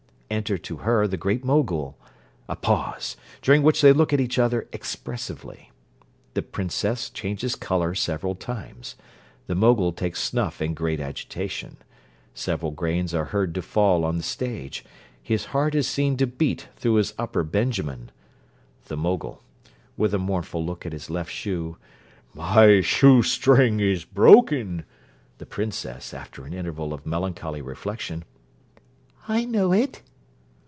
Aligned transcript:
Enter 0.31 0.57
to 0.59 0.77
her 0.77 1.07
the 1.09 1.17
Great 1.17 1.43
Mogul. 1.43 1.97
A 2.47 2.55
pause, 2.55 3.17
during 3.41 3.63
which 3.63 3.81
they 3.81 3.91
look 3.91 4.13
at 4.13 4.21
each 4.21 4.39
other 4.39 4.65
expressively. 4.71 5.71
The 6.35 6.41
princess 6.41 7.09
changes 7.09 7.53
colour 7.53 7.93
several 7.93 8.35
times. 8.35 8.95
The 9.47 9.55
Mogul 9.55 9.91
takes 9.91 10.23
snuff 10.23 10.61
in 10.61 10.73
great 10.73 11.01
agitation. 11.01 11.75
Several 12.33 12.71
grains 12.71 13.13
are 13.13 13.25
heard 13.25 13.53
to 13.55 13.61
fall 13.61 14.05
on 14.05 14.15
the 14.15 14.23
stage. 14.23 14.85
His 15.21 15.47
heart 15.47 15.75
is 15.75 15.85
seen 15.85 16.15
to 16.15 16.27
beat 16.27 16.69
through 16.77 16.93
his 16.93 17.13
upper 17.19 17.43
benjamin._ 17.43 18.07
THE 18.85 18.95
MOGUL 18.95 19.43
(with 19.97 20.13
a 20.13 20.17
mournful 20.17 20.65
look 20.65 20.85
at 20.85 20.93
his 20.93 21.09
left 21.09 21.29
shoe). 21.31 21.75
'My 22.33 22.79
shoe 22.79 23.21
string 23.21 23.81
is 23.81 24.05
broken.' 24.05 24.85
THE 25.39 25.45
PRINCESS 25.45 26.13
(after 26.13 26.45
an 26.45 26.53
interval 26.53 26.93
of 26.93 27.05
melancholy 27.05 27.61
reflection). 27.61 28.23
'I 29.27 29.43
know 29.45 29.73
it.' 29.73 30.03